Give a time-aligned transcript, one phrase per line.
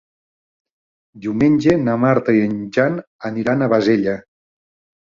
[1.25, 3.01] Diumenge na Marta i en Jan
[3.33, 4.21] aniran a Bassella.